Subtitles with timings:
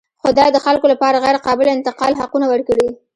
[0.23, 2.89] خدای د خلکو لپاره غیرقابل انتقال حقونه ورکړي.